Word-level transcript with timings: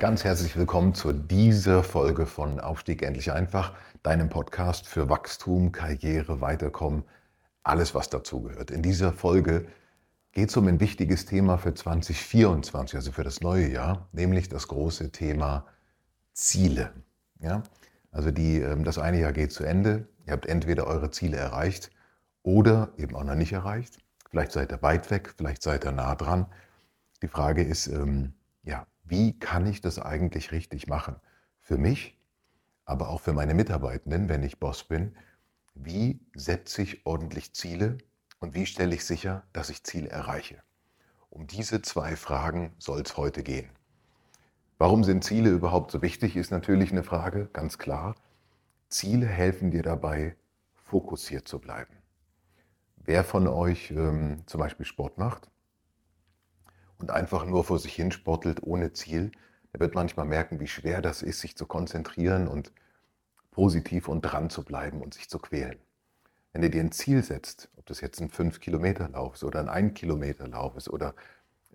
Ganz 0.00 0.24
herzlich 0.24 0.56
willkommen 0.56 0.92
zu 0.92 1.12
dieser 1.12 1.84
Folge 1.84 2.26
von 2.26 2.58
Aufstieg 2.58 3.02
endlich 3.02 3.30
einfach, 3.30 3.74
deinem 4.02 4.28
Podcast 4.28 4.88
für 4.88 5.08
Wachstum, 5.08 5.70
Karriere, 5.70 6.40
Weiterkommen, 6.40 7.04
alles 7.62 7.94
was 7.94 8.10
dazugehört. 8.10 8.72
In 8.72 8.82
dieser 8.82 9.12
Folge 9.12 9.66
geht 10.32 10.50
es 10.50 10.56
um 10.56 10.66
ein 10.66 10.80
wichtiges 10.80 11.26
Thema 11.26 11.58
für 11.58 11.74
2024, 11.74 12.96
also 12.96 13.12
für 13.12 13.22
das 13.22 13.40
neue 13.40 13.70
Jahr, 13.70 14.08
nämlich 14.10 14.48
das 14.48 14.66
große 14.66 15.12
Thema 15.12 15.64
Ziele. 16.32 16.92
Ja? 17.38 17.62
Also 18.10 18.32
die, 18.32 18.58
ähm, 18.58 18.82
das 18.82 18.98
eine 18.98 19.20
Jahr 19.20 19.32
geht 19.32 19.52
zu 19.52 19.62
Ende. 19.62 20.08
Ihr 20.26 20.32
habt 20.32 20.46
entweder 20.46 20.88
eure 20.88 21.12
Ziele 21.12 21.36
erreicht 21.36 21.92
oder 22.42 22.92
eben 22.98 23.14
auch 23.14 23.24
noch 23.24 23.36
nicht 23.36 23.52
erreicht. 23.52 23.98
Vielleicht 24.28 24.50
seid 24.50 24.72
ihr 24.72 24.82
weit 24.82 25.12
weg, 25.12 25.32
vielleicht 25.36 25.62
seid 25.62 25.84
ihr 25.84 25.92
nah 25.92 26.16
dran. 26.16 26.46
Die 27.22 27.28
Frage 27.28 27.62
ist, 27.62 27.86
ähm, 27.86 28.34
ja, 28.64 28.86
wie 29.04 29.38
kann 29.38 29.66
ich 29.66 29.80
das 29.80 29.98
eigentlich 29.98 30.50
richtig 30.50 30.86
machen? 30.86 31.16
Für 31.60 31.78
mich, 31.78 32.18
aber 32.84 33.10
auch 33.10 33.20
für 33.20 33.32
meine 33.32 33.54
Mitarbeitenden, 33.54 34.28
wenn 34.28 34.42
ich 34.42 34.58
Boss 34.58 34.84
bin. 34.84 35.16
Wie 35.74 36.20
setze 36.34 36.82
ich 36.82 37.04
ordentlich 37.06 37.54
Ziele 37.54 37.98
und 38.38 38.54
wie 38.54 38.66
stelle 38.66 38.94
ich 38.94 39.04
sicher, 39.04 39.44
dass 39.52 39.70
ich 39.70 39.84
Ziele 39.84 40.08
erreiche? 40.08 40.62
Um 41.30 41.46
diese 41.46 41.82
zwei 41.82 42.16
Fragen 42.16 42.74
soll 42.78 43.02
es 43.02 43.16
heute 43.16 43.42
gehen. 43.42 43.68
Warum 44.78 45.04
sind 45.04 45.24
Ziele 45.24 45.50
überhaupt 45.50 45.90
so 45.90 46.02
wichtig, 46.02 46.36
ist 46.36 46.50
natürlich 46.50 46.90
eine 46.90 47.02
Frage, 47.02 47.48
ganz 47.52 47.78
klar. 47.78 48.14
Ziele 48.88 49.26
helfen 49.26 49.70
dir 49.70 49.82
dabei, 49.82 50.36
fokussiert 50.74 51.48
zu 51.48 51.58
bleiben. 51.58 51.94
Wer 52.96 53.24
von 53.24 53.48
euch 53.48 53.90
ähm, 53.90 54.42
zum 54.46 54.60
Beispiel 54.60 54.86
Sport 54.86 55.18
macht, 55.18 55.50
und 56.98 57.10
einfach 57.10 57.44
nur 57.46 57.64
vor 57.64 57.78
sich 57.78 57.94
hin 57.94 58.12
sportelt 58.12 58.62
ohne 58.62 58.92
Ziel, 58.92 59.32
der 59.72 59.80
wird 59.80 59.94
manchmal 59.94 60.26
merken, 60.26 60.60
wie 60.60 60.68
schwer 60.68 61.02
das 61.02 61.22
ist, 61.22 61.40
sich 61.40 61.56
zu 61.56 61.66
konzentrieren 61.66 62.48
und 62.48 62.72
positiv 63.50 64.08
und 64.08 64.22
dran 64.22 64.50
zu 64.50 64.64
bleiben 64.64 65.02
und 65.02 65.14
sich 65.14 65.28
zu 65.28 65.38
quälen. 65.38 65.78
Wenn 66.52 66.62
du 66.62 66.70
dir 66.70 66.80
ein 66.80 66.92
Ziel 66.92 67.22
setzt, 67.22 67.68
ob 67.76 67.86
das 67.86 68.00
jetzt 68.00 68.20
ein 68.20 68.30
5-Kilometer-Lauf 68.30 69.34
ist 69.34 69.44
oder 69.44 69.60
ein 69.68 69.90
1-Kilometer-Lauf 69.90 70.76
ist 70.76 70.88
oder 70.88 71.14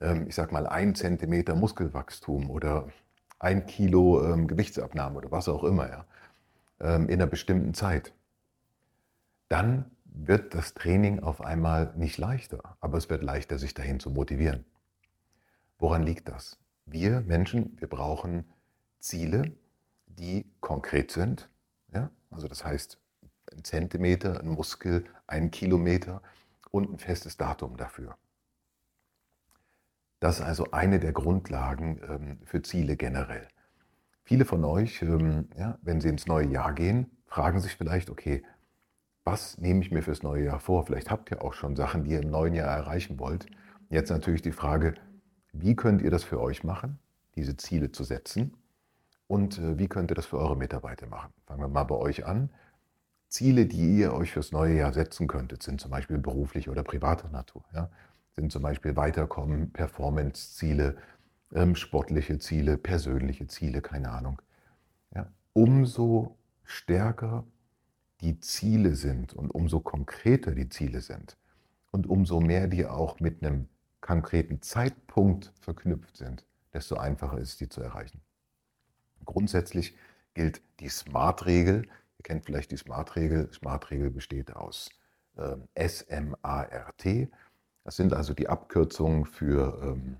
ähm, 0.01 0.27
ich 0.27 0.35
sag 0.35 0.51
mal 0.51 0.67
ein 0.67 0.95
Zentimeter 0.95 1.55
Muskelwachstum 1.55 2.49
oder 2.49 2.87
ein 3.39 3.65
Kilo 3.65 4.23
ähm, 4.25 4.47
Gewichtsabnahme 4.47 5.17
oder 5.17 5.31
was 5.31 5.49
auch 5.49 5.63
immer, 5.63 5.89
ja, 5.89 6.05
ähm, 6.79 7.09
in 7.09 7.21
einer 7.21 7.27
bestimmten 7.27 7.73
Zeit, 7.73 8.13
dann 9.49 9.91
wird 10.05 10.53
das 10.53 10.73
Training 10.73 11.19
auf 11.19 11.41
einmal 11.41 11.93
nicht 11.95 12.17
leichter, 12.17 12.77
aber 12.79 12.97
es 12.97 13.09
wird 13.09 13.23
leichter, 13.23 13.57
sich 13.57 13.73
dahin 13.73 13.99
zu 13.99 14.09
motivieren. 14.09 14.65
Woran 15.79 16.03
liegt 16.03 16.27
das? 16.27 16.59
Wir 16.85 17.21
Menschen, 17.21 17.79
wir 17.79 17.87
brauchen 17.87 18.45
Ziele, 18.99 19.53
die 20.07 20.45
konkret 20.59 21.11
sind. 21.11 21.49
Ja? 21.93 22.11
Also 22.29 22.47
das 22.47 22.65
heißt, 22.65 22.99
ein 23.53 23.63
Zentimeter, 23.63 24.41
ein 24.41 24.49
Muskel, 24.49 25.05
ein 25.25 25.51
Kilometer 25.51 26.21
und 26.71 26.91
ein 26.91 26.99
festes 26.99 27.37
Datum 27.37 27.77
dafür. 27.77 28.17
Das 30.19 30.39
ist 30.39 30.45
also 30.45 30.71
eine 30.71 30.99
der 30.99 31.13
Grundlagen 31.13 32.01
ähm, 32.07 32.39
für 32.43 32.61
Ziele 32.61 32.97
generell. 32.97 33.47
Viele 34.23 34.43
von 34.43 34.65
euch, 34.65 35.01
ähm, 35.01 35.47
ja, 35.57 35.77
wenn 35.81 36.01
sie 36.01 36.09
ins 36.09 36.27
neue 36.27 36.47
Jahr 36.47 36.73
gehen, 36.73 37.09
fragen 37.25 37.61
sich 37.61 37.77
vielleicht, 37.77 38.09
okay, 38.09 38.43
was 39.23 39.57
nehme 39.59 39.81
ich 39.81 39.91
mir 39.91 40.01
fürs 40.01 40.23
neue 40.23 40.43
Jahr 40.43 40.59
vor? 40.59 40.85
Vielleicht 40.85 41.09
habt 41.09 41.31
ihr 41.31 41.41
auch 41.41 41.53
schon 41.53 41.75
Sachen, 41.77 42.03
die 42.03 42.11
ihr 42.11 42.21
im 42.21 42.31
neuen 42.31 42.53
Jahr 42.53 42.67
erreichen 42.67 43.17
wollt. 43.17 43.45
Jetzt 43.89 44.09
natürlich 44.09 44.41
die 44.41 44.51
Frage, 44.51 44.95
wie 45.51 45.75
könnt 45.75 46.01
ihr 46.01 46.11
das 46.11 46.23
für 46.23 46.39
euch 46.39 46.63
machen, 46.63 46.99
diese 47.35 47.57
Ziele 47.57 47.91
zu 47.91 48.03
setzen? 48.03 48.53
Und 49.27 49.59
äh, 49.59 49.77
wie 49.77 49.87
könnt 49.87 50.11
ihr 50.11 50.15
das 50.15 50.25
für 50.25 50.37
eure 50.37 50.57
Mitarbeiter 50.57 51.07
machen? 51.07 51.31
Fangen 51.45 51.61
wir 51.61 51.67
mal 51.67 51.83
bei 51.83 51.95
euch 51.95 52.25
an. 52.25 52.49
Ziele, 53.27 53.67
die 53.67 53.99
ihr 53.99 54.13
euch 54.13 54.31
fürs 54.31 54.51
neue 54.51 54.75
Jahr 54.75 54.91
setzen 54.91 55.27
könntet, 55.27 55.61
sind 55.61 55.79
zum 55.79 55.91
Beispiel 55.91 56.17
beruflich 56.17 56.67
oder 56.67 56.83
privater 56.83 57.29
Natur. 57.29 57.63
Ja? 57.73 57.89
Sind 58.35 58.51
zum 58.51 58.63
Beispiel 58.63 58.95
Weiterkommen, 58.95 59.71
Performance-Ziele, 59.71 60.97
ähm, 61.53 61.75
sportliche 61.75 62.39
Ziele, 62.39 62.77
persönliche 62.77 63.45
Ziele, 63.47 63.81
keine 63.81 64.09
Ahnung. 64.09 64.41
Ja? 65.13 65.27
Umso 65.53 66.37
stärker 66.63 67.45
die 68.21 68.39
Ziele 68.39 68.95
sind 68.95 69.33
und 69.33 69.51
umso 69.51 69.79
konkreter 69.79 70.51
die 70.51 70.69
Ziele 70.69 71.01
sind 71.01 71.37
und 71.91 72.07
umso 72.07 72.39
mehr 72.39 72.67
die 72.67 72.85
auch 72.85 73.19
mit 73.19 73.43
einem 73.43 73.67
konkreten 74.09 74.59
Zeitpunkt 74.63 75.53
verknüpft 75.61 76.17
sind, 76.17 76.43
desto 76.73 76.97
einfacher 76.97 77.37
ist 77.37 77.49
es, 77.49 77.57
die 77.57 77.69
zu 77.69 77.79
erreichen. 77.79 78.21
Grundsätzlich 79.23 79.95
gilt 80.33 80.63
die 80.79 80.89
SMART-Regel. 80.89 81.83
Ihr 81.83 82.23
kennt 82.23 82.43
vielleicht 82.43 82.71
die 82.71 82.77
SMART-Regel. 82.77 83.53
SMART-Regel 83.53 84.09
besteht 84.09 84.55
aus 84.55 84.89
äh, 85.37 85.57
S-M-A-R-T. 85.75 87.29
Das 87.83 87.97
sind 87.97 88.13
also 88.13 88.33
die 88.33 88.49
Abkürzungen 88.49 89.25
für, 89.25 89.79
ähm, 89.83 90.17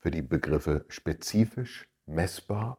für 0.00 0.10
die 0.10 0.20
Begriffe 0.20 0.84
spezifisch, 0.88 1.88
messbar, 2.04 2.76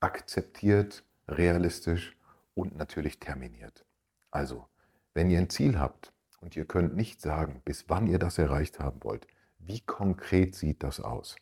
akzeptiert, 0.00 1.04
realistisch 1.28 2.16
und 2.56 2.76
natürlich 2.76 3.20
terminiert. 3.20 3.84
Also, 4.32 4.66
wenn 5.12 5.30
ihr 5.30 5.38
ein 5.38 5.48
Ziel 5.48 5.78
habt 5.78 6.12
und 6.40 6.56
ihr 6.56 6.64
könnt 6.64 6.96
nicht 6.96 7.20
sagen, 7.22 7.62
bis 7.64 7.88
wann 7.88 8.08
ihr 8.08 8.18
das 8.18 8.38
erreicht 8.38 8.80
haben 8.80 8.98
wollt, 9.04 9.28
wie 9.66 9.80
konkret 9.80 10.54
sieht 10.54 10.82
das 10.82 11.00
aus? 11.00 11.36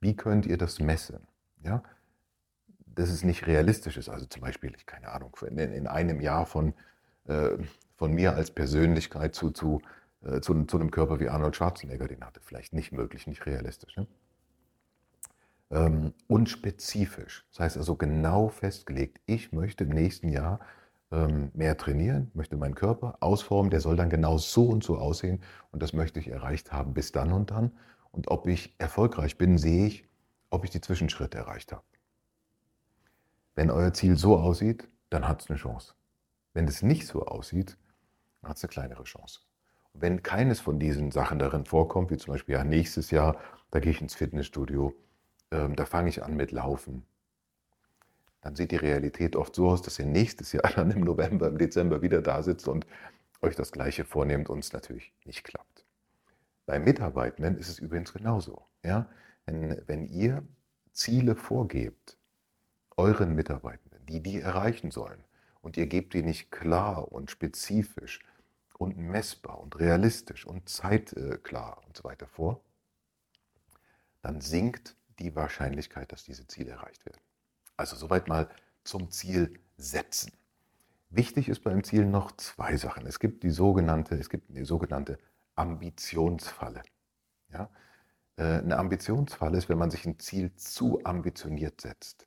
Wie 0.00 0.16
könnt 0.16 0.46
ihr 0.46 0.58
das 0.58 0.80
messen? 0.80 1.26
Ja? 1.62 1.82
Dass 2.86 3.10
es 3.10 3.24
nicht 3.24 3.46
realistisch 3.46 3.96
ist. 3.96 4.08
Also 4.08 4.26
zum 4.26 4.42
Beispiel, 4.42 4.72
ich 4.76 4.86
keine 4.86 5.12
Ahnung, 5.12 5.36
in, 5.46 5.58
in 5.58 5.86
einem 5.86 6.20
Jahr 6.20 6.46
von, 6.46 6.74
äh, 7.26 7.50
von 7.96 8.12
mir 8.12 8.34
als 8.34 8.50
Persönlichkeit 8.50 9.34
zu, 9.34 9.50
zu, 9.50 9.80
äh, 10.24 10.40
zu, 10.40 10.64
zu, 10.64 10.78
einem 10.78 10.90
Körper 10.90 11.20
wie 11.20 11.28
Arnold 11.28 11.56
Schwarzenegger, 11.56 12.08
den 12.08 12.24
hatte 12.24 12.40
vielleicht 12.40 12.72
nicht 12.72 12.92
möglich, 12.92 13.26
nicht 13.26 13.46
realistisch. 13.46 13.96
Ne? 13.96 14.06
Ähm, 15.70 16.14
und 16.26 16.48
spezifisch. 16.48 17.46
Das 17.50 17.60
heißt 17.60 17.76
also 17.78 17.96
genau 17.96 18.48
festgelegt, 18.48 19.20
ich 19.26 19.52
möchte 19.52 19.84
im 19.84 19.90
nächsten 19.90 20.28
Jahr 20.28 20.60
mehr 21.52 21.76
trainieren, 21.76 22.30
möchte 22.34 22.56
meinen 22.56 22.74
Körper 22.74 23.18
ausformen, 23.20 23.70
der 23.70 23.80
soll 23.80 23.96
dann 23.96 24.08
genau 24.08 24.38
so 24.38 24.64
und 24.66 24.82
so 24.82 24.96
aussehen 24.96 25.42
und 25.70 25.82
das 25.82 25.92
möchte 25.92 26.18
ich 26.18 26.28
erreicht 26.28 26.72
haben 26.72 26.94
bis 26.94 27.12
dann 27.12 27.32
und 27.32 27.50
dann. 27.50 27.72
Und 28.10 28.28
ob 28.28 28.46
ich 28.46 28.74
erfolgreich 28.78 29.36
bin, 29.36 29.58
sehe 29.58 29.86
ich, 29.86 30.08
ob 30.50 30.64
ich 30.64 30.70
die 30.70 30.80
Zwischenschritte 30.80 31.38
erreicht 31.38 31.72
habe. 31.72 31.82
Wenn 33.54 33.70
euer 33.70 33.92
Ziel 33.92 34.16
so 34.16 34.38
aussieht, 34.38 34.88
dann 35.10 35.28
hat 35.28 35.42
es 35.42 35.50
eine 35.50 35.58
Chance. 35.58 35.94
Wenn 36.54 36.66
es 36.66 36.82
nicht 36.82 37.06
so 37.06 37.26
aussieht, 37.26 37.76
hat 38.42 38.56
es 38.56 38.64
eine 38.64 38.70
kleinere 38.70 39.04
Chance. 39.04 39.40
Und 39.92 40.00
wenn 40.00 40.22
keines 40.22 40.60
von 40.60 40.78
diesen 40.78 41.10
Sachen 41.10 41.38
darin 41.38 41.66
vorkommt, 41.66 42.10
wie 42.10 42.16
zum 42.16 42.32
Beispiel 42.32 42.54
ja, 42.54 42.64
nächstes 42.64 43.10
Jahr, 43.10 43.36
da 43.70 43.80
gehe 43.80 43.92
ich 43.92 44.00
ins 44.00 44.14
Fitnessstudio, 44.14 44.94
ähm, 45.50 45.76
da 45.76 45.84
fange 45.84 46.08
ich 46.08 46.22
an 46.22 46.34
mit 46.34 46.52
Laufen, 46.52 47.04
dann 48.42 48.56
sieht 48.56 48.72
die 48.72 48.76
Realität 48.76 49.36
oft 49.36 49.54
so 49.54 49.68
aus, 49.68 49.82
dass 49.82 49.98
ihr 49.98 50.06
nächstes 50.06 50.52
Jahr 50.52 50.70
dann 50.76 50.90
im 50.90 51.00
November, 51.00 51.48
im 51.48 51.58
Dezember 51.58 52.02
wieder 52.02 52.20
da 52.20 52.42
sitzt 52.42 52.68
und 52.68 52.86
euch 53.40 53.56
das 53.56 53.72
Gleiche 53.72 54.04
vornehmt 54.04 54.50
und 54.50 54.58
es 54.58 54.72
natürlich 54.72 55.12
nicht 55.24 55.44
klappt. 55.44 55.84
Bei 56.66 56.78
Mitarbeitenden 56.78 57.56
ist 57.56 57.68
es 57.68 57.78
übrigens 57.78 58.12
genauso. 58.12 58.66
Ja? 58.84 59.08
Wenn, 59.46 59.80
wenn 59.86 60.06
ihr 60.06 60.46
Ziele 60.92 61.34
vorgebt, 61.34 62.18
euren 62.96 63.34
Mitarbeitenden, 63.34 64.04
die 64.06 64.22
die 64.22 64.40
erreichen 64.40 64.90
sollen, 64.90 65.24
und 65.62 65.76
ihr 65.76 65.86
gebt 65.86 66.12
die 66.12 66.22
nicht 66.22 66.50
klar 66.50 67.10
und 67.12 67.30
spezifisch 67.30 68.20
und 68.78 68.98
messbar 68.98 69.60
und 69.60 69.78
realistisch 69.78 70.44
und 70.44 70.68
zeitklar 70.68 71.80
und 71.86 71.96
so 71.96 72.04
weiter 72.04 72.26
vor, 72.26 72.60
dann 74.22 74.40
sinkt 74.40 74.96
die 75.20 75.34
Wahrscheinlichkeit, 75.36 76.10
dass 76.10 76.24
diese 76.24 76.46
Ziele 76.48 76.72
erreicht 76.72 77.06
werden. 77.06 77.20
Also 77.76 77.96
soweit 77.96 78.28
mal 78.28 78.48
zum 78.84 79.10
Ziel 79.10 79.58
setzen. 79.76 80.32
Wichtig 81.10 81.48
ist 81.48 81.62
beim 81.62 81.84
Ziel 81.84 82.06
noch 82.06 82.32
zwei 82.32 82.76
Sachen. 82.76 83.06
Es 83.06 83.18
gibt 83.18 83.42
die 83.42 83.50
sogenannte, 83.50 84.14
es 84.14 84.30
gibt 84.30 84.56
die 84.56 84.64
sogenannte 84.64 85.18
Ambitionsfalle. 85.56 86.82
Ja? 87.52 87.68
Äh, 88.36 88.58
eine 88.58 88.78
Ambitionsfalle 88.78 89.58
ist, 89.58 89.68
wenn 89.68 89.78
man 89.78 89.90
sich 89.90 90.06
ein 90.06 90.18
Ziel 90.18 90.54
zu 90.56 91.04
ambitioniert 91.04 91.80
setzt. 91.80 92.24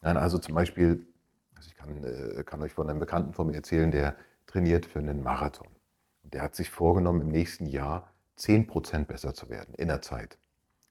Also 0.00 0.36
zum 0.36 0.54
Beispiel, 0.54 1.06
also 1.54 1.68
ich 1.68 1.76
kann, 1.76 2.04
äh, 2.04 2.44
kann 2.44 2.60
euch 2.60 2.74
von 2.74 2.90
einem 2.90 2.98
Bekannten 2.98 3.32
von 3.32 3.46
mir 3.46 3.54
erzählen, 3.54 3.90
der 3.90 4.16
trainiert 4.46 4.84
für 4.84 4.98
einen 4.98 5.22
Marathon. 5.22 5.68
Der 6.24 6.42
hat 6.42 6.54
sich 6.54 6.68
vorgenommen, 6.68 7.22
im 7.22 7.28
nächsten 7.28 7.64
Jahr 7.64 8.12
10% 8.36 9.06
besser 9.06 9.32
zu 9.32 9.48
werden 9.48 9.74
in 9.74 9.88
der 9.88 10.02
Zeit. 10.02 10.38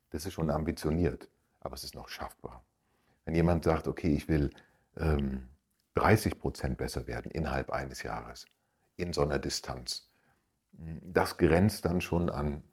Das 0.09 0.25
ist 0.25 0.33
schon 0.33 0.49
ambitioniert, 0.49 1.29
aber 1.59 1.75
es 1.75 1.83
ist 1.83 1.93
noch 1.93 2.09
schaffbar. 2.09 2.63
Wenn 3.25 3.35
jemand 3.35 3.63
sagt, 3.63 3.87
okay, 3.87 4.13
ich 4.13 4.27
will 4.27 4.51
ähm, 4.97 5.49
30% 5.95 6.75
besser 6.75 7.07
werden 7.07 7.31
innerhalb 7.31 7.69
eines 7.69 8.03
Jahres 8.03 8.45
in 8.95 9.13
so 9.13 9.21
einer 9.21 9.39
Distanz, 9.39 10.09
das 10.73 11.37
grenzt 11.37 11.85
dann 11.85 12.01
schon 12.01 12.29
an 12.29 12.63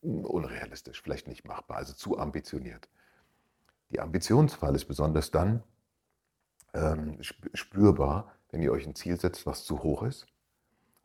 unrealistisch, 0.00 1.02
vielleicht 1.02 1.28
nicht 1.28 1.46
machbar, 1.46 1.78
also 1.78 1.92
zu 1.92 2.18
ambitioniert. 2.18 2.88
Die 3.90 4.00
Ambitionsfall 4.00 4.74
ist 4.74 4.84
besonders 4.84 5.30
dann 5.30 5.62
ähm, 6.74 7.18
spürbar, 7.54 8.32
wenn 8.50 8.62
ihr 8.62 8.72
euch 8.72 8.86
ein 8.86 8.94
Ziel 8.94 9.18
setzt, 9.18 9.46
was 9.46 9.64
zu 9.64 9.82
hoch 9.82 10.02
ist 10.02 10.26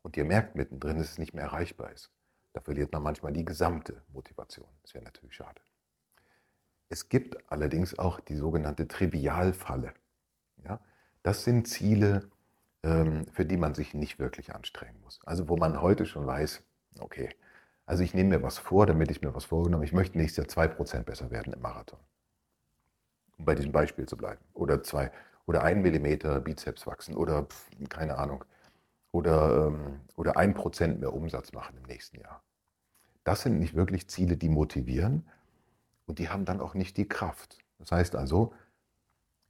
und 0.01 0.17
ihr 0.17 0.25
merkt 0.25 0.55
mittendrin, 0.55 0.97
dass 0.97 1.11
es 1.11 1.17
nicht 1.17 1.33
mehr 1.33 1.45
erreichbar 1.45 1.91
ist. 1.91 2.11
Da 2.51 2.61
verliert 2.61 2.91
man 2.91 3.01
manchmal 3.01 3.33
die 3.33 3.45
gesamte 3.45 4.03
Motivation. 4.09 4.67
Das 4.83 4.93
wäre 4.93 5.03
natürlich 5.03 5.35
schade. 5.35 5.61
Es 6.93 7.09
gibt 7.09 7.51
allerdings 7.51 7.97
auch 7.97 8.19
die 8.19 8.35
sogenannte 8.35 8.87
Trivialfalle. 8.87 9.95
Ja? 10.63 10.79
Das 11.23 11.43
sind 11.43 11.67
Ziele, 11.67 12.29
ähm, 12.83 13.25
für 13.31 13.47
die 13.47 13.57
man 13.57 13.73
sich 13.73 13.95
nicht 13.95 14.19
wirklich 14.19 14.53
anstrengen 14.53 15.01
muss. 15.01 15.19
Also 15.25 15.49
wo 15.49 15.57
man 15.57 15.81
heute 15.81 16.05
schon 16.05 16.27
weiß, 16.27 16.61
okay, 16.99 17.29
also 17.87 18.03
ich 18.03 18.13
nehme 18.13 18.37
mir 18.37 18.43
was 18.43 18.59
vor, 18.59 18.85
damit 18.85 19.09
ich 19.09 19.23
mir 19.23 19.33
was 19.33 19.45
vorgenommen 19.45 19.79
habe. 19.79 19.85
Ich 19.85 19.91
möchte 19.91 20.19
nächstes 20.19 20.45
Jahr 20.45 20.67
2% 20.67 21.01
besser 21.01 21.31
werden 21.31 21.51
im 21.51 21.61
Marathon. 21.61 21.97
Um 23.39 23.45
bei 23.45 23.55
diesem 23.55 23.71
Beispiel 23.71 24.05
zu 24.05 24.15
bleiben. 24.15 24.45
Oder 24.53 24.83
zwei 24.83 25.11
oder 25.47 25.63
ein 25.63 25.81
Millimeter 25.81 26.41
Bizeps 26.41 26.85
wachsen 26.85 27.17
oder 27.17 27.45
pf, 27.45 27.71
keine 27.89 28.19
Ahnung. 28.19 28.45
Oder, 29.11 29.69
ähm, 29.69 30.01
oder 30.15 30.37
ein 30.37 30.53
Prozent 30.53 30.99
mehr 30.99 31.11
Umsatz 31.11 31.53
machen 31.53 31.75
im 31.75 31.87
nächsten 31.87 32.19
Jahr. 32.19 32.43
Das 33.23 33.41
sind 33.41 33.57
nicht 33.57 33.73
wirklich 33.73 34.07
Ziele, 34.07 34.37
die 34.37 34.49
motivieren 34.49 35.27
und 36.05 36.19
die 36.19 36.29
haben 36.29 36.45
dann 36.45 36.61
auch 36.61 36.73
nicht 36.73 36.97
die 36.97 37.07
Kraft. 37.07 37.59
Das 37.79 37.91
heißt 37.91 38.15
also, 38.15 38.53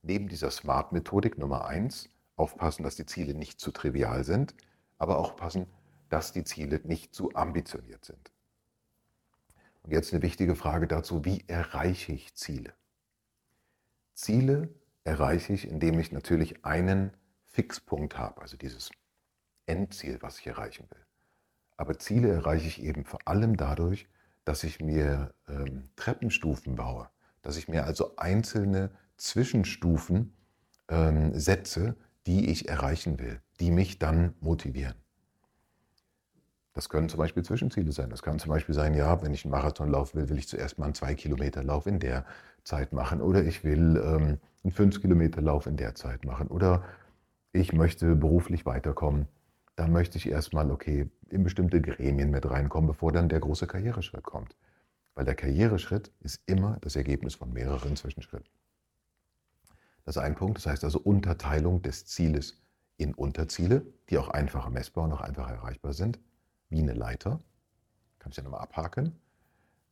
neben 0.01 0.27
dieser 0.27 0.51
Smart-Methodik 0.51 1.37
Nummer 1.37 1.65
eins, 1.65 2.09
aufpassen, 2.35 2.83
dass 2.83 2.95
die 2.95 3.05
Ziele 3.05 3.33
nicht 3.33 3.59
zu 3.59 3.71
trivial 3.71 4.23
sind, 4.23 4.55
aber 4.97 5.17
auch 5.17 5.35
passen, 5.35 5.67
dass 6.09 6.31
die 6.31 6.43
Ziele 6.43 6.79
nicht 6.83 7.13
zu 7.13 7.33
ambitioniert 7.35 8.05
sind. 8.05 8.31
Und 9.83 9.91
jetzt 9.91 10.13
eine 10.13 10.21
wichtige 10.21 10.55
Frage 10.55 10.87
dazu, 10.87 11.25
wie 11.25 11.43
erreiche 11.47 12.13
ich 12.13 12.33
Ziele? 12.35 12.73
Ziele 14.13 14.69
erreiche 15.03 15.53
ich, 15.53 15.67
indem 15.67 15.99
ich 15.99 16.11
natürlich 16.11 16.63
einen 16.65 17.11
Fixpunkt 17.47 18.17
habe, 18.17 18.41
also 18.41 18.57
dieses 18.57 18.91
Endziel, 19.65 20.21
was 20.21 20.39
ich 20.39 20.47
erreichen 20.47 20.87
will. 20.89 21.05
Aber 21.77 21.99
Ziele 21.99 22.29
erreiche 22.29 22.67
ich 22.67 22.81
eben 22.81 23.03
vor 23.03 23.19
allem 23.25 23.57
dadurch, 23.57 24.07
dass 24.45 24.63
ich 24.63 24.79
mir 24.79 25.33
ähm, 25.47 25.89
Treppenstufen 25.95 26.75
baue, 26.75 27.09
dass 27.41 27.57
ich 27.57 27.67
mir 27.67 27.85
also 27.85 28.15
einzelne 28.17 28.91
Zwischenstufen 29.17 30.33
ähm, 30.89 31.37
setze, 31.37 31.95
die 32.25 32.49
ich 32.49 32.69
erreichen 32.69 33.19
will, 33.19 33.41
die 33.59 33.71
mich 33.71 33.99
dann 33.99 34.33
motivieren. 34.39 34.95
Das 36.73 36.89
können 36.89 37.07
zum 37.07 37.19
Beispiel 37.19 37.43
Zwischenziele 37.43 37.91
sein. 37.91 38.09
Das 38.09 38.23
kann 38.23 38.39
zum 38.39 38.49
Beispiel 38.49 38.73
sein, 38.73 38.95
ja, 38.95 39.21
wenn 39.21 39.33
ich 39.33 39.45
einen 39.45 39.51
Marathon 39.51 39.91
laufen 39.91 40.17
will, 40.17 40.29
will 40.29 40.39
ich 40.39 40.47
zuerst 40.47 40.79
mal 40.79 40.85
einen 40.85 40.95
2-Kilometer-Lauf 40.95 41.85
in 41.85 41.99
der 41.99 42.25
Zeit 42.63 42.93
machen. 42.93 43.21
Oder 43.21 43.43
ich 43.43 43.63
will 43.63 44.01
ähm, 44.03 44.39
einen 44.63 44.73
5-Kilometer-Lauf 44.73 45.67
in 45.67 45.77
der 45.77 45.93
Zeit 45.93 46.25
machen. 46.25 46.47
Oder 46.47 46.83
ich 47.51 47.73
möchte 47.73 48.15
beruflich 48.15 48.65
weiterkommen. 48.65 49.27
Da 49.75 49.87
möchte 49.87 50.17
ich 50.17 50.29
erstmal, 50.29 50.69
okay, 50.69 51.09
in 51.29 51.43
bestimmte 51.43 51.81
Gremien 51.81 52.29
mit 52.29 52.49
reinkommen, 52.49 52.87
bevor 52.87 53.11
dann 53.11 53.29
der 53.29 53.39
große 53.39 53.65
Karriereschritt 53.65 54.23
kommt. 54.23 54.55
Weil 55.15 55.25
der 55.25 55.35
Karriereschritt 55.35 56.11
ist 56.19 56.41
immer 56.45 56.77
das 56.81 56.95
Ergebnis 56.95 57.35
von 57.35 57.51
mehreren 57.51 57.95
Zwischenschritten. 57.95 58.49
Das 60.05 60.15
ist 60.15 60.21
ein 60.21 60.35
Punkt. 60.35 60.57
Das 60.57 60.67
heißt 60.67 60.83
also 60.83 60.99
Unterteilung 60.99 61.81
des 61.81 62.05
Zieles 62.05 62.61
in 62.97 63.13
Unterziele, 63.13 63.85
die 64.09 64.17
auch 64.17 64.29
einfacher 64.29 64.69
messbar 64.69 65.05
und 65.05 65.13
auch 65.13 65.21
einfacher 65.21 65.53
erreichbar 65.53 65.93
sind 65.93 66.19
wie 66.69 66.79
eine 66.79 66.93
Leiter. 66.93 67.41
Kann 68.19 68.31
ich 68.31 68.37
ja 68.37 68.43
nochmal 68.43 68.61
abhaken. 68.61 69.19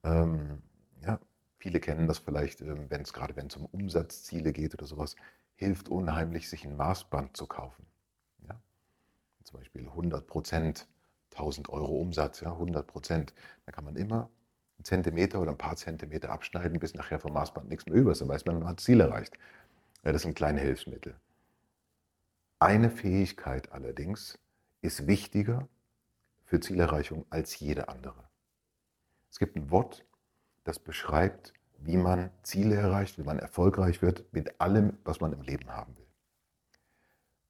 Ähm, 0.04 0.62
ja, 1.01 1.19
viele 1.57 1.80
kennen 1.80 2.07
das 2.07 2.19
vielleicht, 2.19 2.62
ähm, 2.62 2.86
wenn 2.89 3.01
es 3.01 3.13
gerade 3.13 3.36
wenn 3.36 3.48
es 3.48 3.56
um 3.56 3.66
Umsatzziele 3.66 4.51
geht 4.51 4.74
oder 4.74 4.86
sowas, 4.86 5.16
hilft 5.56 5.89
unheimlich, 5.89 6.50
sich 6.50 6.66
ein 6.66 6.75
Maßband 6.75 7.38
zu 7.38 7.45
kaufen. 7.45 7.86
Zum 9.51 9.59
Beispiel 9.59 9.88
100 9.88 10.27
Prozent, 10.27 10.88
1000 11.31 11.69
Euro 11.69 12.00
Umsatz, 12.00 12.39
ja, 12.39 12.53
100 12.53 12.88
Prozent. 12.88 13.33
Da 13.65 13.74
kann 13.74 13.83
man 13.83 13.98
immer 13.98 14.30
einen 14.77 14.86
Zentimeter 14.86 15.42
oder 15.42 15.51
ein 15.51 15.57
paar 15.57 15.75
Zentimeter 15.75 16.30
abschneiden, 16.30 16.80
bis 16.80 16.94
nachher 16.94 17.19
vom 17.19 17.33
Maßband 17.33 17.68
nichts 17.68 17.86
mehr 17.86 17.95
über 17.95 18.13
ist. 18.13 18.21
Dann 18.21 18.30
weiß 18.30 18.45
man, 18.45 18.59
man 18.59 18.69
hat 18.69 18.80
Ziel 18.80 19.01
erreicht. 19.01 19.33
Ja, 20.03 20.13
das 20.13 20.21
sind 20.21 20.36
kleine 20.36 20.62
Hilfsmittel. 20.62 21.15
Eine 22.59 22.89
Fähigkeit 22.89 23.71
allerdings 23.74 24.39
ist 24.81 25.06
wichtiger 25.06 25.68
für 26.45 26.62
Zielerreichung 26.62 27.25
als 27.30 27.59
jede 27.59 27.89
andere. 27.89 28.24
Es 29.30 29.38
gibt 29.38 29.57
ein 29.57 29.69
Wort, 29.69 30.06
das 30.63 30.80
beschreibt, 30.80 31.53
wie 31.80 31.98
man 31.98 32.30
Ziele 32.44 32.75
erreicht, 32.75 33.18
wie 33.18 33.24
man 33.24 33.39
erfolgreich 33.39 34.01
wird 34.01 34.31
mit 34.31 34.62
allem, 34.62 34.98
was 35.03 35.19
man 35.19 35.33
im 35.33 35.42
Leben 35.42 35.69
haben 35.69 35.98
will. 35.98 36.00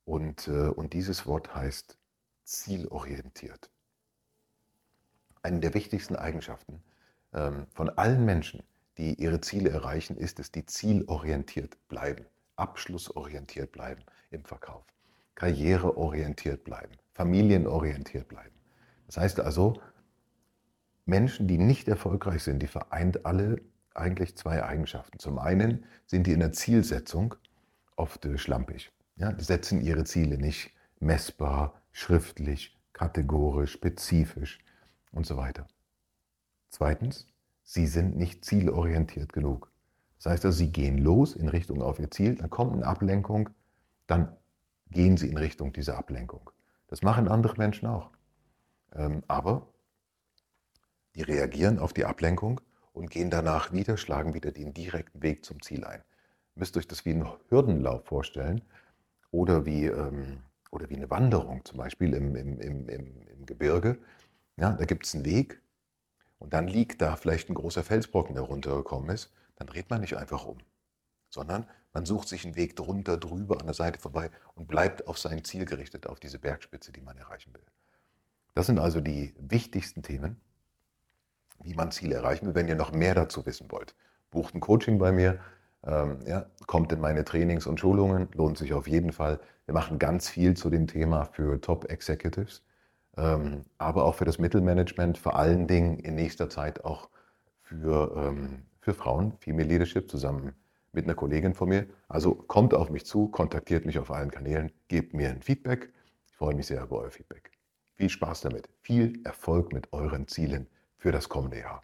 Und, 0.05 0.47
äh, 0.47 0.67
und 0.67 0.93
dieses 0.93 1.25
Wort 1.25 1.53
heißt 1.53 1.97
zielorientiert. 2.43 3.69
Eine 5.41 5.59
der 5.59 5.73
wichtigsten 5.73 6.15
Eigenschaften 6.15 6.83
ähm, 7.33 7.67
von 7.71 7.89
allen 7.89 8.25
Menschen, 8.25 8.63
die 8.97 9.15
ihre 9.15 9.41
Ziele 9.41 9.69
erreichen, 9.69 10.17
ist 10.17 10.39
es, 10.39 10.51
die 10.51 10.65
zielorientiert 10.65 11.77
bleiben, 11.87 12.25
abschlussorientiert 12.55 13.71
bleiben 13.71 14.03
im 14.31 14.43
Verkauf, 14.43 14.85
karriereorientiert 15.35 16.63
bleiben, 16.63 16.93
familienorientiert 17.13 18.27
bleiben. 18.27 18.55
Das 19.07 19.17
heißt 19.17 19.39
also, 19.39 19.81
Menschen, 21.05 21.47
die 21.47 21.57
nicht 21.57 21.87
erfolgreich 21.87 22.43
sind, 22.43 22.59
die 22.59 22.67
vereint 22.67 23.25
alle 23.25 23.61
eigentlich 23.93 24.37
zwei 24.37 24.63
Eigenschaften. 24.63 25.19
Zum 25.19 25.39
einen 25.39 25.85
sind 26.05 26.27
die 26.27 26.31
in 26.31 26.39
der 26.39 26.53
Zielsetzung 26.53 27.35
oft 27.95 28.25
äh, 28.25 28.37
schlampig. 28.37 28.91
Ja, 29.21 29.35
setzen 29.37 29.81
ihre 29.81 30.03
Ziele 30.03 30.39
nicht 30.39 30.71
messbar, 30.99 31.75
schriftlich, 31.91 32.75
kategorisch, 32.91 33.73
spezifisch 33.73 34.57
und 35.11 35.27
so 35.27 35.37
weiter. 35.37 35.67
Zweitens, 36.69 37.27
sie 37.61 37.85
sind 37.85 38.17
nicht 38.17 38.43
zielorientiert 38.43 39.31
genug. 39.31 39.71
Das 40.17 40.31
heißt 40.31 40.45
also, 40.45 40.57
sie 40.57 40.71
gehen 40.71 40.97
los 40.97 41.35
in 41.35 41.49
Richtung 41.49 41.83
auf 41.83 41.99
ihr 41.99 42.09
Ziel, 42.09 42.33
dann 42.33 42.49
kommt 42.49 42.73
eine 42.73 42.87
Ablenkung, 42.87 43.51
dann 44.07 44.35
gehen 44.89 45.17
sie 45.17 45.29
in 45.29 45.37
Richtung 45.37 45.71
dieser 45.71 45.99
Ablenkung. 45.99 46.49
Das 46.87 47.03
machen 47.03 47.27
andere 47.27 47.55
Menschen 47.57 47.87
auch. 47.87 48.09
Ähm, 48.95 49.21
aber 49.27 49.67
die 51.13 51.21
reagieren 51.21 51.77
auf 51.77 51.93
die 51.93 52.05
Ablenkung 52.05 52.59
und 52.91 53.11
gehen 53.11 53.29
danach 53.29 53.71
wieder, 53.71 53.97
schlagen 53.97 54.33
wieder 54.33 54.51
den 54.51 54.73
direkten 54.73 55.21
Weg 55.21 55.45
zum 55.45 55.61
Ziel 55.61 55.85
ein. 55.85 55.99
Ihr 56.55 56.59
müsst 56.61 56.75
euch 56.75 56.87
das 56.87 57.05
wie 57.05 57.11
einen 57.11 57.29
Hürdenlauf 57.49 58.03
vorstellen 58.05 58.63
oder 59.31 59.65
wie, 59.65 59.85
ähm, 59.85 60.41
oder 60.71 60.89
wie 60.89 60.95
eine 60.95 61.09
Wanderung 61.09 61.65
zum 61.65 61.77
Beispiel 61.77 62.13
im, 62.13 62.35
im, 62.35 62.59
im, 62.59 62.89
im, 62.89 63.27
im 63.27 63.45
Gebirge. 63.45 63.97
Ja, 64.57 64.73
da 64.73 64.85
gibt 64.85 65.05
es 65.05 65.15
einen 65.15 65.25
Weg 65.25 65.61
und 66.37 66.53
dann 66.53 66.67
liegt 66.67 67.01
da 67.01 67.15
vielleicht 67.15 67.49
ein 67.49 67.55
großer 67.55 67.83
Felsbrocken, 67.83 68.35
der 68.35 68.43
runtergekommen 68.43 69.09
ist. 69.09 69.33
Dann 69.55 69.67
dreht 69.67 69.89
man 69.89 70.01
nicht 70.01 70.17
einfach 70.17 70.45
um, 70.45 70.57
sondern 71.29 71.67
man 71.93 72.05
sucht 72.05 72.27
sich 72.27 72.45
einen 72.45 72.55
Weg 72.55 72.75
drunter, 72.75 73.17
drüber, 73.17 73.59
an 73.59 73.67
der 73.67 73.73
Seite 73.73 73.99
vorbei 73.99 74.31
und 74.55 74.67
bleibt 74.67 75.07
auf 75.07 75.17
sein 75.17 75.43
Ziel 75.43 75.65
gerichtet, 75.65 76.07
auf 76.07 76.19
diese 76.19 76.39
Bergspitze, 76.39 76.91
die 76.91 77.01
man 77.01 77.17
erreichen 77.17 77.53
will. 77.53 77.65
Das 78.53 78.65
sind 78.65 78.79
also 78.79 79.01
die 79.01 79.33
wichtigsten 79.37 80.03
Themen, 80.03 80.39
wie 81.63 81.73
man 81.73 81.91
Ziele 81.91 82.15
erreichen 82.15 82.47
will. 82.47 82.55
Wenn 82.55 82.67
ihr 82.67 82.75
noch 82.75 82.91
mehr 82.91 83.15
dazu 83.15 83.45
wissen 83.45 83.71
wollt, 83.71 83.95
bucht 84.29 84.55
ein 84.55 84.61
Coaching 84.61 84.97
bei 84.99 85.11
mir, 85.11 85.39
ähm, 85.85 86.19
ja, 86.27 86.45
kommt 86.67 86.91
in 86.91 86.99
meine 86.99 87.25
Trainings 87.25 87.67
und 87.67 87.79
Schulungen, 87.79 88.29
lohnt 88.33 88.57
sich 88.57 88.73
auf 88.73 88.87
jeden 88.87 89.11
Fall. 89.11 89.39
Wir 89.65 89.73
machen 89.73 89.99
ganz 89.99 90.29
viel 90.29 90.55
zu 90.55 90.69
dem 90.69 90.87
Thema 90.87 91.25
für 91.25 91.59
Top 91.61 91.89
Executives, 91.89 92.63
ähm, 93.17 93.65
aber 93.77 94.05
auch 94.05 94.15
für 94.15 94.25
das 94.25 94.39
Mittelmanagement, 94.39 95.17
vor 95.17 95.35
allen 95.35 95.67
Dingen 95.67 95.99
in 95.99 96.15
nächster 96.15 96.49
Zeit 96.49 96.85
auch 96.85 97.09
für, 97.63 98.13
ähm, 98.15 98.63
für 98.79 98.93
Frauen, 98.93 99.33
Female 99.39 99.67
Leadership, 99.67 100.09
zusammen 100.09 100.53
mit 100.91 101.05
einer 101.05 101.15
Kollegin 101.15 101.53
von 101.53 101.69
mir. 101.69 101.87
Also 102.07 102.35
kommt 102.35 102.73
auf 102.73 102.89
mich 102.89 103.05
zu, 103.05 103.27
kontaktiert 103.29 103.85
mich 103.85 103.97
auf 103.97 104.11
allen 104.11 104.31
Kanälen, 104.31 104.71
gebt 104.87 105.13
mir 105.13 105.29
ein 105.29 105.41
Feedback. 105.41 105.91
Ich 106.27 106.35
freue 106.35 106.53
mich 106.53 106.67
sehr 106.67 106.83
über 106.83 106.97
euer 106.99 107.11
Feedback. 107.11 107.51
Viel 107.95 108.09
Spaß 108.09 108.41
damit. 108.41 108.67
Viel 108.81 109.21
Erfolg 109.23 109.73
mit 109.73 109.93
euren 109.93 110.27
Zielen 110.27 110.67
für 110.97 111.11
das 111.11 111.29
kommende 111.29 111.59
Jahr. 111.59 111.81